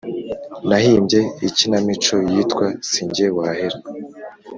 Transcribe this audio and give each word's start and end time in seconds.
nahimbye 0.67 1.19
ikinamico 1.47 2.15
yitwa 2.31 2.65
“sinjye 2.91 3.25
wahera”, 3.37 3.77